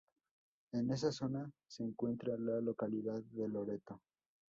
[0.71, 4.01] En esa zona se encuentra la localidad de Loreto.